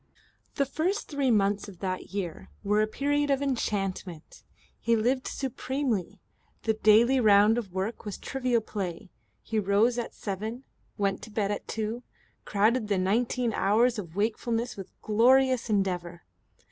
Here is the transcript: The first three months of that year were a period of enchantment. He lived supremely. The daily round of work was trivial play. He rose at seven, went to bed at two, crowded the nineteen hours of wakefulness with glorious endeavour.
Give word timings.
The 0.55 0.65
first 0.65 1.09
three 1.09 1.29
months 1.29 1.67
of 1.69 1.77
that 1.77 2.05
year 2.09 2.49
were 2.63 2.81
a 2.81 2.87
period 2.87 3.29
of 3.29 3.39
enchantment. 3.43 4.43
He 4.79 4.95
lived 4.95 5.27
supremely. 5.27 6.19
The 6.63 6.73
daily 6.73 7.19
round 7.19 7.59
of 7.59 7.71
work 7.71 8.03
was 8.03 8.17
trivial 8.17 8.61
play. 8.61 9.11
He 9.43 9.59
rose 9.59 9.99
at 9.99 10.15
seven, 10.15 10.63
went 10.97 11.21
to 11.21 11.29
bed 11.29 11.51
at 11.51 11.67
two, 11.67 12.01
crowded 12.45 12.87
the 12.87 12.97
nineteen 12.97 13.53
hours 13.53 13.99
of 13.99 14.15
wakefulness 14.15 14.75
with 14.75 14.91
glorious 15.03 15.69
endeavour. 15.69 16.23